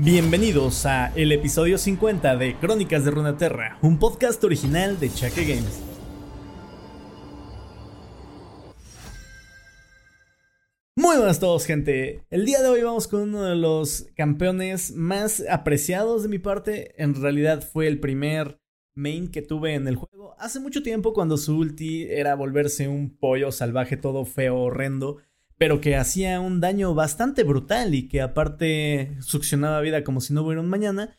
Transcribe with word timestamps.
Bienvenidos 0.00 0.86
a 0.86 1.12
el 1.16 1.32
episodio 1.32 1.76
50 1.76 2.36
de 2.36 2.56
Crónicas 2.56 3.04
de 3.04 3.10
Runeterra, 3.10 3.80
un 3.82 3.98
podcast 3.98 4.44
original 4.44 5.00
de 5.00 5.12
Chaque 5.12 5.42
Games. 5.42 5.82
Muy 10.94 11.16
buenas 11.16 11.40
todos, 11.40 11.64
gente. 11.66 12.24
El 12.30 12.46
día 12.46 12.62
de 12.62 12.68
hoy 12.68 12.82
vamos 12.84 13.08
con 13.08 13.22
uno 13.22 13.42
de 13.42 13.56
los 13.56 14.06
campeones 14.14 14.92
más 14.92 15.42
apreciados 15.50 16.22
de 16.22 16.28
mi 16.28 16.38
parte. 16.38 16.94
En 17.02 17.20
realidad 17.20 17.68
fue 17.68 17.88
el 17.88 17.98
primer 17.98 18.60
main 18.94 19.28
que 19.28 19.42
tuve 19.42 19.74
en 19.74 19.88
el 19.88 19.96
juego 19.96 20.36
hace 20.38 20.60
mucho 20.60 20.84
tiempo 20.84 21.12
cuando 21.12 21.36
su 21.36 21.58
ulti 21.58 22.04
era 22.04 22.36
volverse 22.36 22.86
un 22.86 23.16
pollo 23.18 23.50
salvaje 23.50 23.96
todo 23.96 24.24
feo, 24.24 24.58
horrendo 24.58 25.18
pero 25.58 25.80
que 25.80 25.96
hacía 25.96 26.40
un 26.40 26.60
daño 26.60 26.94
bastante 26.94 27.42
brutal 27.42 27.94
y 27.94 28.08
que 28.08 28.22
aparte 28.22 29.16
succionaba 29.20 29.80
vida 29.80 30.04
como 30.04 30.20
si 30.20 30.32
no 30.32 30.42
hubiera 30.42 30.60
un 30.60 30.68
mañana. 30.70 31.16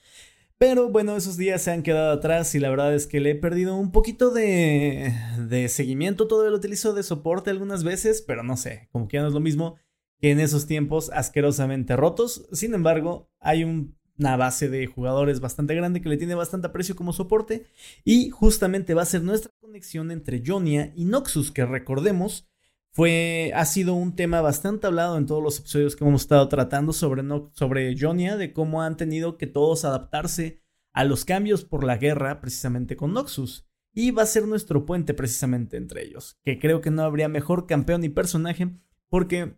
Pero 0.57 0.89
bueno, 0.89 1.15
esos 1.15 1.37
días 1.37 1.61
se 1.61 1.71
han 1.71 1.83
quedado 1.83 2.11
atrás 2.11 2.53
y 2.55 2.59
la 2.59 2.69
verdad 2.69 2.93
es 2.93 3.07
que 3.07 3.19
le 3.19 3.31
he 3.31 3.35
perdido 3.35 3.75
un 3.75 3.91
poquito 3.91 4.31
de, 4.31 5.13
de 5.47 5.69
seguimiento. 5.69 6.27
Todavía 6.27 6.51
lo 6.51 6.57
utilizo 6.57 6.93
de 6.93 7.03
soporte 7.03 7.49
algunas 7.49 7.83
veces, 7.83 8.21
pero 8.21 8.43
no 8.43 8.57
sé, 8.57 8.89
como 8.91 9.07
que 9.07 9.17
ya 9.17 9.21
no 9.21 9.27
es 9.27 9.33
lo 9.33 9.39
mismo 9.39 9.77
que 10.19 10.31
en 10.31 10.39
esos 10.39 10.67
tiempos 10.67 11.11
asquerosamente 11.13 11.95
rotos. 11.95 12.47
Sin 12.51 12.73
embargo, 12.73 13.29
hay 13.39 13.63
una 13.63 14.35
base 14.35 14.69
de 14.69 14.85
jugadores 14.87 15.39
bastante 15.39 15.75
grande 15.75 16.01
que 16.01 16.09
le 16.09 16.17
tiene 16.17 16.35
bastante 16.35 16.67
aprecio 16.67 16.95
como 16.95 17.13
soporte 17.13 17.65
y 18.03 18.29
justamente 18.29 18.93
va 18.93 19.03
a 19.03 19.05
ser 19.05 19.23
nuestra 19.23 19.51
conexión 19.61 20.11
entre 20.11 20.43
Jonia 20.45 20.91
y 20.95 21.05
Noxus, 21.05 21.51
que 21.51 21.65
recordemos 21.65 22.49
fue, 22.91 23.51
ha 23.55 23.65
sido 23.65 23.93
un 23.93 24.15
tema 24.15 24.41
bastante 24.41 24.87
hablado 24.87 25.17
en 25.17 25.25
todos 25.25 25.43
los 25.43 25.59
episodios 25.59 25.95
que 25.95 26.03
hemos 26.03 26.21
estado 26.21 26.47
tratando 26.49 26.91
sobre, 26.93 27.23
no, 27.23 27.51
sobre 27.53 27.95
Jonia, 27.97 28.35
de 28.35 28.51
cómo 28.51 28.81
han 28.81 28.97
tenido 28.97 29.37
que 29.37 29.47
todos 29.47 29.85
adaptarse 29.85 30.61
a 30.91 31.03
los 31.03 31.23
cambios 31.23 31.63
por 31.63 31.83
la 31.83 31.97
guerra 31.97 32.41
precisamente 32.41 32.95
con 32.95 33.13
Noxus. 33.13 33.67
Y 33.93 34.11
va 34.11 34.23
a 34.23 34.27
ser 34.27 34.47
nuestro 34.47 34.85
puente 34.85 35.13
precisamente 35.13 35.77
entre 35.77 36.03
ellos, 36.03 36.39
que 36.43 36.59
creo 36.59 36.81
que 36.81 36.91
no 36.91 37.03
habría 37.03 37.27
mejor 37.27 37.67
campeón 37.67 38.03
y 38.03 38.09
personaje, 38.09 38.75
porque 39.09 39.57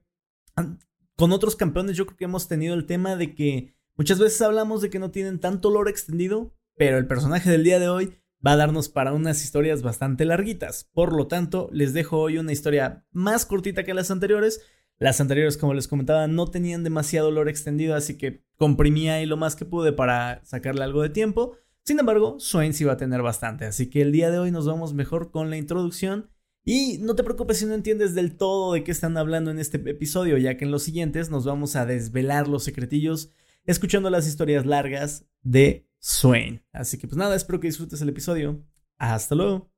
con 1.16 1.32
otros 1.32 1.56
campeones 1.56 1.98
yo 1.98 2.06
creo 2.06 2.18
que 2.18 2.26
hemos 2.26 2.48
tenido 2.48 2.74
el 2.74 2.86
tema 2.86 3.16
de 3.16 3.36
que 3.36 3.76
muchas 3.98 4.20
veces 4.20 4.42
hablamos 4.42 4.82
de 4.82 4.90
que 4.90 5.00
no 5.00 5.12
tienen 5.12 5.40
tanto 5.40 5.70
lore 5.70 5.92
extendido, 5.92 6.56
pero 6.76 6.98
el 6.98 7.08
personaje 7.08 7.50
del 7.50 7.64
día 7.64 7.80
de 7.80 7.90
hoy 7.90 8.21
va 8.46 8.54
a 8.54 8.58
darnos 8.58 8.90
para 8.90 9.14
unas 9.14 9.44
historias 9.44 9.82
bastante 9.82 10.26
larguitas. 10.26 10.90
Por 10.94 11.14
lo 11.14 11.28
tanto, 11.28 11.70
les 11.72 11.94
dejo 11.94 12.20
hoy 12.20 12.38
una 12.38 12.52
historia 12.52 13.06
más 13.12 13.46
cortita 13.46 13.84
que 13.84 13.94
las 13.94 14.12
anteriores. 14.12 14.62
Las 14.98 15.22
anteriores, 15.22 15.58
como 15.58 15.74
les 15.74 15.88
comentaba, 15.88 16.28
no 16.28 16.48
tenían 16.48 16.84
demasiado 16.84 17.32
lore 17.32 17.52
extendido, 17.52 17.96
así 17.96 18.18
que 18.18 18.44
comprimí 18.58 19.10
ahí 19.10 19.26
lo 19.26 19.38
más 19.38 19.56
que 19.56 19.66
pude 19.66 19.94
para 19.94 20.44
sacarle 20.44 20.84
algo 20.84 21.02
de 21.02 21.10
tiempo. 21.10 21.58
Sin 21.84 22.00
embargo, 22.00 22.40
Swain 22.40 22.74
sí 22.74 22.84
va 22.84 22.94
a 22.94 22.98
tener 22.98 23.22
bastante, 23.24 23.66
así 23.66 23.90
que 23.90 24.02
el 24.02 24.12
día 24.12 24.30
de 24.30 24.38
hoy 24.38 24.52
nos 24.52 24.68
vamos 24.68 24.94
mejor 24.94 25.32
con 25.32 25.50
la 25.50 25.58
introducción. 25.58 26.30
Y 26.64 27.00
no 27.00 27.16
te 27.16 27.24
preocupes 27.24 27.58
si 27.58 27.66
no 27.66 27.74
entiendes 27.74 28.14
del 28.14 28.38
todo 28.38 28.74
de 28.74 28.84
qué 28.84 28.92
están 28.92 29.18
hablando 29.18 29.50
en 29.50 29.58
este 29.58 29.78
episodio, 29.90 30.38
ya 30.38 30.58
que 30.58 30.66
en 30.66 30.72
los 30.72 30.84
siguientes 30.84 31.32
nos 31.32 31.44
vamos 31.44 31.76
a 31.76 31.88
desvelar 31.88 32.48
los 32.48 32.64
secretillos 32.64 33.32
escuchando 33.66 34.10
las 34.10 34.28
historias 34.28 34.66
largas 34.66 35.26
de 35.42 35.88
Swain. 36.02 36.62
Así 36.74 36.98
que 36.98 37.08
pues 37.08 37.18
nada, 37.18 37.36
espero 37.36 37.60
que 37.60 37.68
disfrutes 37.68 38.02
el 38.02 38.10
episodio. 38.10 38.62
Hasta 38.98 39.36
luego. 39.36 39.72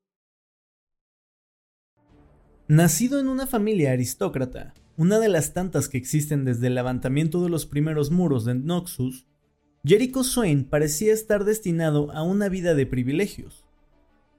Nacido 2.68 3.20
en 3.20 3.28
una 3.28 3.46
familia 3.46 3.92
aristócrata, 3.92 4.74
una 4.96 5.20
de 5.20 5.28
las 5.28 5.54
tantas 5.54 5.90
que 5.90 5.98
existen 5.98 6.46
desde 6.46 6.68
el 6.68 6.76
levantamiento 6.76 7.44
de 7.44 7.50
los 7.50 7.66
primeros 7.66 8.10
muros 8.10 8.46
de 8.46 8.56
Noxus, 8.56 9.28
Jericho 9.84 10.24
Swain 10.24 10.64
parecía 10.64 11.14
estar 11.14 11.44
destinado 11.44 12.10
a 12.14 12.24
una 12.24 12.48
vida 12.48 12.74
de 12.74 12.86
privilegios. 12.86 13.66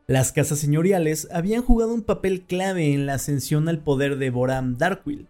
Las 0.06 0.32
casas 0.32 0.58
señoriales 0.58 1.28
habían 1.32 1.62
jugado 1.62 1.92
un 1.92 2.02
papel 2.02 2.42
clave 2.42 2.95
en 2.95 3.05
la 3.05 3.14
ascensión 3.14 3.68
al 3.68 3.80
poder 3.80 4.16
de 4.16 4.30
Boram 4.30 4.78
Darkwill, 4.78 5.28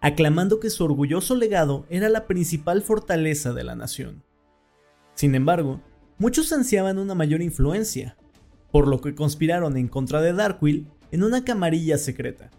aclamando 0.00 0.60
que 0.60 0.70
su 0.70 0.84
orgulloso 0.84 1.34
legado 1.34 1.86
era 1.90 2.08
la 2.08 2.26
principal 2.26 2.82
fortaleza 2.82 3.52
de 3.52 3.64
la 3.64 3.74
nación. 3.74 4.22
Sin 5.22 5.36
embargo, 5.36 5.80
muchos 6.18 6.52
ansiaban 6.52 6.98
una 6.98 7.14
mayor 7.14 7.42
influencia, 7.42 8.16
por 8.72 8.88
lo 8.88 9.00
que 9.00 9.14
conspiraron 9.14 9.76
en 9.76 9.86
contra 9.86 10.20
de 10.20 10.32
Darkwill 10.32 10.88
en 11.12 11.22
una 11.22 11.44
camarilla 11.44 11.96
secreta, 11.96 12.50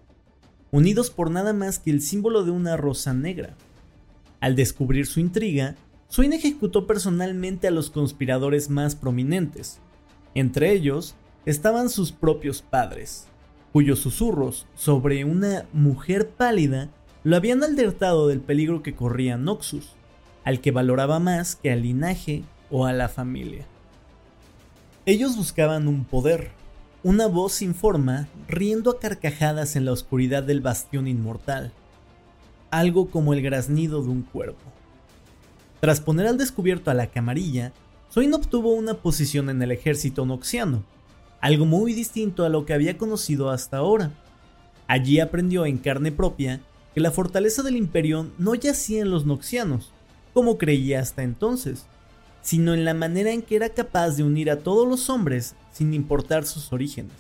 unidos 0.72 1.10
por 1.10 1.30
nada 1.30 1.52
más 1.52 1.78
que 1.78 1.92
el 1.92 2.00
símbolo 2.02 2.46
de 2.46 2.52
una 2.52 2.78
rosa 2.78 3.14
negra. 3.14 3.58
Al 4.40 4.56
descubrir 4.56 5.08
su 5.08 5.20
intriga, 5.20 5.76
Swain 6.08 6.32
ejecutó 6.32 6.88
personalmente 6.88 7.68
a 7.68 7.72
los 7.72 7.90
conspiradores 7.90 8.70
más 8.70 8.96
prominentes. 8.96 9.80
Entre 10.34 10.72
ellos 10.72 11.16
estaban 11.46 11.90
sus 11.90 12.14
propios 12.14 12.62
padres, 12.62 13.26
cuyos 13.74 14.00
susurros 14.00 14.68
sobre 14.74 15.26
una 15.26 15.66
mujer 15.74 16.30
pálida 16.30 16.90
lo 17.26 17.36
habían 17.36 17.62
alertado 17.62 18.30
del 18.30 18.40
peligro 18.40 18.82
que 18.84 18.96
corría 18.96 19.36
Noxus 19.36 19.98
al 20.44 20.60
que 20.60 20.72
valoraba 20.72 21.20
más 21.20 21.56
que 21.56 21.72
al 21.72 21.82
linaje 21.82 22.44
o 22.74 22.88
a 22.88 22.92
la 22.92 23.08
familia. 23.08 23.68
Ellos 25.06 25.38
buscaban 25.38 25.88
un 25.88 26.06
poder, 26.06 26.50
una 27.04 27.28
voz 27.28 27.54
sin 27.54 27.76
forma, 27.76 28.28
riendo 28.48 28.90
a 28.90 29.00
carcajadas 29.00 29.76
en 29.76 29.86
la 29.86 29.92
oscuridad 29.92 30.42
del 30.42 30.60
bastión 30.60 31.08
inmortal, 31.08 31.72
algo 32.72 33.12
como 33.12 33.34
el 33.34 33.44
graznido 33.44 34.02
de 34.02 34.10
un 34.10 34.24
cuervo. 34.24 34.58
Tras 35.82 36.02
poner 36.02 36.26
al 36.26 36.40
descubierto 36.40 36.90
a 36.90 36.96
la 36.96 37.08
camarilla, 37.08 37.74
Soin 38.10 38.34
obtuvo 38.34 38.74
una 38.74 38.96
posición 38.96 39.52
en 39.52 39.62
el 39.62 39.72
ejército 39.72 40.26
noxiano, 40.26 40.84
algo 41.42 41.66
muy 41.66 41.94
distinto 41.94 42.44
a 42.44 42.50
lo 42.50 42.66
que 42.66 42.74
había 42.74 42.98
conocido 42.98 43.52
hasta 43.52 43.78
ahora. 43.78 44.12
Allí 44.88 45.20
aprendió 45.20 45.68
en 45.68 45.78
carne 45.78 46.12
propia 46.12 46.62
que 46.96 47.02
la 47.02 47.12
fortaleza 47.12 47.62
del 47.62 47.76
imperio 47.76 48.32
no 48.40 48.56
yacía 48.56 49.02
en 49.02 49.12
los 49.12 49.28
noxianos, 49.28 49.92
como 50.34 50.58
creía 50.58 51.02
hasta 51.02 51.22
entonces, 51.22 51.86
sino 52.44 52.74
en 52.74 52.86
la 52.86 52.94
manera 52.94 53.32
en 53.32 53.42
que 53.42 53.56
era 53.56 53.70
capaz 53.70 54.12
de 54.12 54.24
unir 54.24 54.52
a 54.52 54.60
todos 54.60 54.88
los 54.88 55.10
hombres 55.10 55.56
sin 55.72 55.94
importar 55.94 56.46
sus 56.46 56.72
orígenes. 56.72 57.14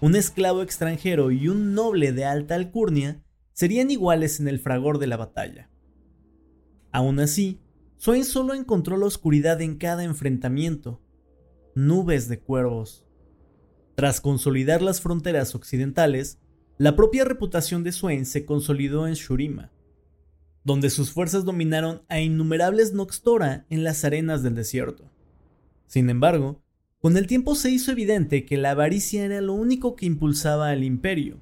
Un 0.00 0.16
esclavo 0.16 0.62
extranjero 0.62 1.30
y 1.30 1.48
un 1.48 1.74
noble 1.74 2.12
de 2.12 2.24
alta 2.24 2.54
alcurnia 2.54 3.22
serían 3.52 3.90
iguales 3.90 4.40
en 4.40 4.48
el 4.48 4.58
fragor 4.58 4.98
de 4.98 5.06
la 5.06 5.18
batalla. 5.18 5.68
Aún 6.90 7.20
así, 7.20 7.60
Swain 7.98 8.24
solo 8.24 8.54
encontró 8.54 8.96
la 8.96 9.04
oscuridad 9.04 9.60
en 9.60 9.76
cada 9.76 10.02
enfrentamiento, 10.02 11.02
nubes 11.74 12.28
de 12.28 12.40
cuervos. 12.40 13.04
Tras 13.94 14.22
consolidar 14.22 14.80
las 14.80 15.02
fronteras 15.02 15.54
occidentales, 15.54 16.38
la 16.78 16.96
propia 16.96 17.26
reputación 17.26 17.84
de 17.84 17.92
Swain 17.92 18.24
se 18.24 18.46
consolidó 18.46 19.06
en 19.06 19.12
Shurima, 19.12 19.70
donde 20.64 20.90
sus 20.90 21.10
fuerzas 21.10 21.44
dominaron 21.44 22.02
a 22.08 22.20
innumerables 22.20 22.92
Noxtora 22.92 23.66
en 23.70 23.84
las 23.84 24.04
arenas 24.04 24.42
del 24.42 24.54
desierto. 24.54 25.10
Sin 25.86 26.10
embargo, 26.10 26.62
con 27.00 27.16
el 27.16 27.26
tiempo 27.26 27.54
se 27.54 27.70
hizo 27.70 27.92
evidente 27.92 28.44
que 28.44 28.58
la 28.58 28.72
avaricia 28.72 29.24
era 29.24 29.40
lo 29.40 29.54
único 29.54 29.96
que 29.96 30.06
impulsaba 30.06 30.68
al 30.68 30.84
imperio. 30.84 31.40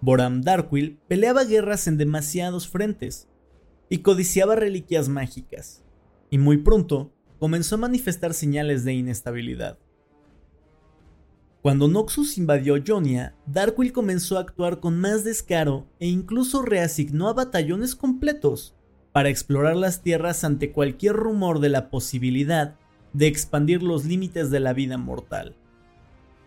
Boram 0.00 0.40
Darkwill 0.40 0.98
peleaba 1.06 1.44
guerras 1.44 1.86
en 1.86 1.98
demasiados 1.98 2.66
frentes 2.66 3.28
y 3.90 3.98
codiciaba 3.98 4.56
reliquias 4.56 5.08
mágicas, 5.08 5.84
y 6.30 6.38
muy 6.38 6.58
pronto 6.58 7.12
comenzó 7.38 7.74
a 7.74 7.78
manifestar 7.78 8.32
señales 8.32 8.84
de 8.84 8.94
inestabilidad. 8.94 9.78
Cuando 11.62 11.88
Noxus 11.88 12.38
invadió 12.38 12.82
Jonia, 12.84 13.34
Darkwill 13.46 13.92
comenzó 13.92 14.38
a 14.38 14.40
actuar 14.40 14.80
con 14.80 14.98
más 14.98 15.24
descaro 15.24 15.86
e 15.98 16.08
incluso 16.08 16.62
reasignó 16.62 17.28
a 17.28 17.34
batallones 17.34 17.94
completos 17.94 18.74
para 19.12 19.28
explorar 19.28 19.76
las 19.76 20.00
tierras 20.00 20.42
ante 20.42 20.72
cualquier 20.72 21.16
rumor 21.16 21.60
de 21.60 21.68
la 21.68 21.90
posibilidad 21.90 22.76
de 23.12 23.26
expandir 23.26 23.82
los 23.82 24.06
límites 24.06 24.50
de 24.50 24.60
la 24.60 24.72
vida 24.72 24.96
mortal. 24.96 25.54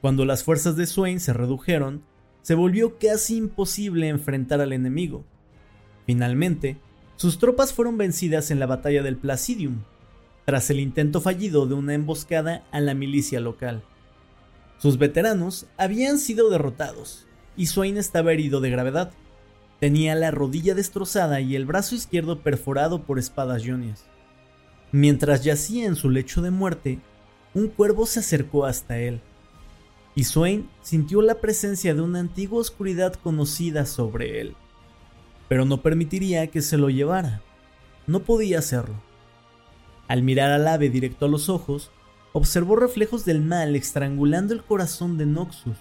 Cuando 0.01 0.25
las 0.25 0.43
fuerzas 0.43 0.75
de 0.77 0.87
Swain 0.87 1.19
se 1.19 1.31
redujeron, 1.31 2.01
se 2.41 2.55
volvió 2.55 2.97
casi 2.97 3.37
imposible 3.37 4.07
enfrentar 4.07 4.61
al 4.61 4.73
enemigo. 4.73 5.25
Finalmente, 6.07 6.77
sus 7.17 7.37
tropas 7.37 7.71
fueron 7.71 7.99
vencidas 7.99 8.49
en 8.49 8.59
la 8.59 8.65
batalla 8.65 9.03
del 9.03 9.17
Placidium, 9.17 9.83
tras 10.45 10.71
el 10.71 10.79
intento 10.79 11.21
fallido 11.21 11.67
de 11.67 11.75
una 11.75 11.93
emboscada 11.93 12.63
a 12.71 12.79
la 12.81 12.95
milicia 12.95 13.39
local. 13.39 13.83
Sus 14.83 14.97
veteranos 14.97 15.65
habían 15.77 16.17
sido 16.17 16.49
derrotados, 16.49 17.25
y 17.55 17.67
Swain 17.67 17.97
estaba 17.97 18.33
herido 18.33 18.59
de 18.59 18.69
gravedad. 18.69 19.13
Tenía 19.79 20.13
la 20.13 20.29
rodilla 20.29 20.75
destrozada 20.75 21.39
y 21.39 21.55
el 21.55 21.65
brazo 21.65 21.95
izquierdo 21.95 22.41
perforado 22.41 23.03
por 23.03 23.17
espadas 23.17 23.63
yonias. 23.63 24.03
Mientras 24.91 25.45
yacía 25.45 25.85
en 25.85 25.95
su 25.95 26.09
lecho 26.09 26.41
de 26.41 26.51
muerte, 26.51 26.99
un 27.53 27.69
cuervo 27.69 28.05
se 28.05 28.19
acercó 28.19 28.65
hasta 28.65 28.97
él, 28.97 29.21
y 30.15 30.25
Swain 30.25 30.69
sintió 30.81 31.21
la 31.21 31.39
presencia 31.39 31.95
de 31.95 32.01
una 32.01 32.19
antigua 32.19 32.59
oscuridad 32.59 33.13
conocida 33.13 33.85
sobre 33.85 34.41
él, 34.41 34.53
pero 35.47 35.63
no 35.63 35.81
permitiría 35.81 36.47
que 36.47 36.61
se 36.61 36.77
lo 36.77 36.89
llevara. 36.89 37.41
No 38.05 38.23
podía 38.23 38.59
hacerlo. 38.59 39.01
Al 40.09 40.23
mirar 40.23 40.51
al 40.51 40.67
ave 40.67 40.89
directo 40.89 41.27
a 41.27 41.29
los 41.29 41.47
ojos, 41.47 41.89
observó 42.33 42.75
reflejos 42.75 43.25
del 43.25 43.41
mal 43.41 43.75
estrangulando 43.75 44.53
el 44.53 44.63
corazón 44.63 45.17
de 45.17 45.27
Noxus. 45.27 45.77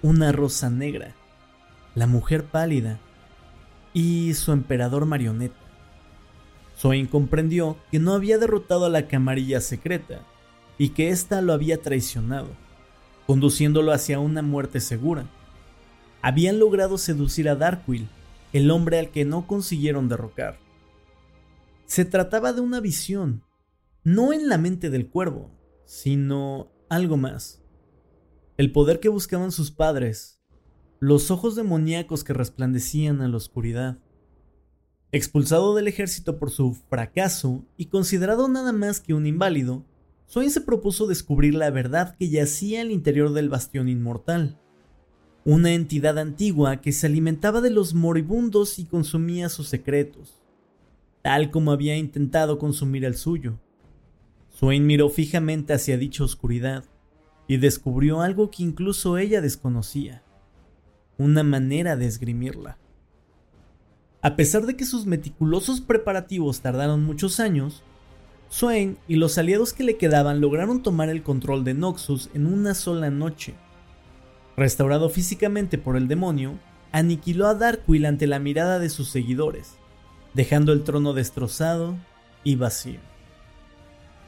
Una 0.00 0.32
rosa 0.32 0.70
negra, 0.70 1.12
la 1.94 2.06
mujer 2.06 2.44
pálida 2.44 2.98
y 3.92 4.34
su 4.34 4.52
emperador 4.52 5.06
marioneta. 5.06 5.56
Swain 6.76 7.06
comprendió 7.06 7.76
que 7.90 7.98
no 7.98 8.12
había 8.12 8.38
derrotado 8.38 8.86
a 8.86 8.90
la 8.90 9.06
camarilla 9.08 9.60
secreta 9.60 10.20
y 10.78 10.90
que 10.90 11.10
ésta 11.10 11.40
lo 11.40 11.52
había 11.52 11.80
traicionado, 11.80 12.48
conduciéndolo 13.26 13.92
hacia 13.92 14.18
una 14.18 14.42
muerte 14.42 14.80
segura. 14.80 15.26
Habían 16.22 16.58
logrado 16.58 16.96
seducir 16.96 17.48
a 17.48 17.56
Darkwill, 17.56 18.08
el 18.52 18.70
hombre 18.70 18.98
al 18.98 19.10
que 19.10 19.24
no 19.24 19.46
consiguieron 19.46 20.08
derrocar. 20.08 20.58
Se 21.86 22.04
trataba 22.04 22.52
de 22.52 22.60
una 22.60 22.80
visión, 22.80 23.42
no 24.04 24.34
en 24.34 24.50
la 24.50 24.58
mente 24.58 24.90
del 24.90 25.08
cuervo, 25.08 25.50
sino 25.86 26.70
algo 26.90 27.16
más. 27.16 27.62
El 28.58 28.70
poder 28.70 29.00
que 29.00 29.08
buscaban 29.08 29.50
sus 29.50 29.70
padres, 29.70 30.42
los 31.00 31.30
ojos 31.30 31.56
demoníacos 31.56 32.22
que 32.22 32.34
resplandecían 32.34 33.22
en 33.22 33.30
la 33.30 33.38
oscuridad. 33.38 33.98
Expulsado 35.10 35.74
del 35.74 35.88
ejército 35.88 36.38
por 36.38 36.50
su 36.50 36.74
fracaso 36.74 37.64
y 37.78 37.86
considerado 37.86 38.46
nada 38.46 38.72
más 38.72 39.00
que 39.00 39.14
un 39.14 39.26
inválido, 39.26 39.86
Swain 40.26 40.50
se 40.50 40.60
propuso 40.60 41.06
descubrir 41.06 41.54
la 41.54 41.70
verdad 41.70 42.14
que 42.18 42.28
yacía 42.28 42.82
al 42.82 42.90
interior 42.90 43.32
del 43.32 43.48
bastión 43.48 43.88
inmortal. 43.88 44.60
Una 45.46 45.72
entidad 45.72 46.18
antigua 46.18 46.82
que 46.82 46.92
se 46.92 47.06
alimentaba 47.06 47.62
de 47.62 47.70
los 47.70 47.94
moribundos 47.94 48.78
y 48.78 48.84
consumía 48.84 49.48
sus 49.48 49.68
secretos, 49.68 50.42
tal 51.22 51.50
como 51.50 51.72
había 51.72 51.96
intentado 51.96 52.58
consumir 52.58 53.06
el 53.06 53.14
suyo. 53.14 53.58
Swain 54.54 54.86
miró 54.86 55.08
fijamente 55.08 55.72
hacia 55.72 55.98
dicha 55.98 56.22
oscuridad 56.22 56.84
y 57.48 57.56
descubrió 57.56 58.20
algo 58.20 58.52
que 58.52 58.62
incluso 58.62 59.18
ella 59.18 59.40
desconocía, 59.40 60.22
una 61.18 61.42
manera 61.42 61.96
de 61.96 62.06
esgrimirla. 62.06 62.78
A 64.22 64.36
pesar 64.36 64.64
de 64.64 64.76
que 64.76 64.86
sus 64.86 65.06
meticulosos 65.06 65.80
preparativos 65.80 66.60
tardaron 66.60 67.04
muchos 67.04 67.40
años, 67.40 67.82
Swain 68.48 68.96
y 69.08 69.16
los 69.16 69.38
aliados 69.38 69.72
que 69.72 69.82
le 69.82 69.96
quedaban 69.96 70.40
lograron 70.40 70.84
tomar 70.84 71.08
el 71.08 71.24
control 71.24 71.64
de 71.64 71.74
Noxus 71.74 72.30
en 72.32 72.46
una 72.46 72.74
sola 72.74 73.10
noche. 73.10 73.54
Restaurado 74.56 75.10
físicamente 75.10 75.78
por 75.78 75.96
el 75.96 76.06
demonio, 76.06 76.60
aniquiló 76.92 77.48
a 77.48 77.54
Darkwill 77.56 78.06
ante 78.06 78.28
la 78.28 78.38
mirada 78.38 78.78
de 78.78 78.88
sus 78.88 79.08
seguidores, 79.08 79.72
dejando 80.32 80.72
el 80.72 80.84
trono 80.84 81.12
destrozado 81.12 81.96
y 82.44 82.54
vacío. 82.54 83.13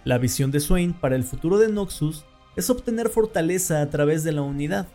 La 0.06 0.18
visión 0.18 0.52
de 0.52 0.60
Swain 0.60 0.92
para 0.92 1.16
el 1.16 1.24
futuro 1.24 1.58
de 1.58 1.66
Noxus 1.66 2.24
es 2.54 2.70
obtener 2.70 3.08
fortaleza 3.08 3.82
a 3.82 3.90
través 3.90 4.22
de 4.22 4.30
la 4.30 4.42
unidad. 4.42 4.86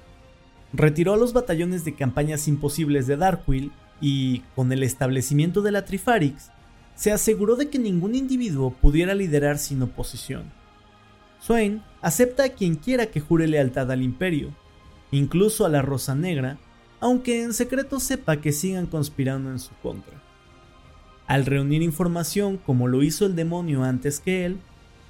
Retiró 0.72 1.13
a 1.13 1.18
los 1.18 1.34
batallones 1.34 1.84
de 1.84 1.96
campañas 1.96 2.48
imposibles 2.48 3.08
de 3.08 3.18
Darkwill 3.18 3.74
y, 4.00 4.40
con 4.56 4.72
el 4.72 4.84
establecimiento 4.84 5.62
de 5.62 5.74
la 5.74 5.84
Trifarix, 5.84 6.50
se 6.96 7.12
aseguró 7.12 7.58
de 7.58 7.69
que 7.69 7.78
ningún 7.78 8.16
individuo 8.16 8.72
pudiera 8.72 9.13
liderar 9.13 9.58
sin 9.58 9.81
oposición. 9.81 10.44
Swain 11.42 11.84
acepta 12.02 12.46
a 12.46 12.50
quien 12.50 12.75
quiera 12.75 13.07
que 13.07 13.19
jure 13.19 13.50
lealtad 13.50 13.92
al 13.92 14.04
imperio, 14.04 14.56
incluso 15.12 15.66
a 15.66 15.69
la 15.69 15.81
Rosa 15.81 16.16
Negra, 16.16 16.57
aunque 17.02 17.44
en 17.44 17.54
secreto 17.54 18.00
sepa 18.00 18.38
que 18.38 18.54
sigan 18.54 18.86
conspirando 18.86 19.52
en 19.52 19.60
su 19.60 19.74
contra. 19.84 20.24
Al 21.28 21.46
reunir 21.46 21.81
información 21.81 22.56
como 22.56 22.88
lo 22.88 23.04
hizo 23.04 23.25
el 23.25 23.36
demonio 23.36 23.84
antes 23.84 24.22
que 24.22 24.46
él, 24.46 24.62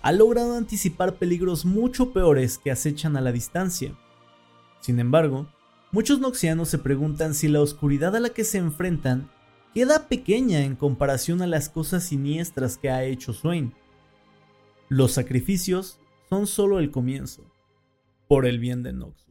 ha 0.01 0.11
logrado 0.11 0.55
anticipar 0.55 1.15
peligros 1.15 1.65
mucho 1.65 2.11
peores 2.13 2.57
que 2.57 2.71
acechan 2.71 3.17
a 3.17 3.21
la 3.21 3.31
distancia. 3.31 3.93
Sin 4.79 4.99
embargo, 4.99 5.47
Muchos 5.93 6.21
noxianos 6.21 6.69
se 6.69 6.77
preguntan 6.77 7.33
si 7.33 7.49
la 7.49 7.59
oscuridad 7.59 8.15
a 8.15 8.21
la 8.21 8.29
que 8.29 8.45
se 8.45 8.57
enfrentan 8.57 9.29
queda 9.73 10.07
pequeña 10.07 10.61
en 10.61 10.77
comparación 10.77 11.41
a 11.41 11.47
las 11.47 11.67
cosas 11.67 12.05
siniestras 12.05 12.77
que 12.77 12.89
ha 12.89 13.03
hecho 13.03 13.33
Swain. 13.33 13.73
Los 14.87 15.11
sacrificios 15.11 15.99
son 16.29 16.47
solo 16.47 16.79
el 16.79 16.91
comienzo, 16.91 17.43
por 18.29 18.45
el 18.45 18.57
bien 18.59 18.83
de 18.83 18.93
Noxus. 18.93 19.30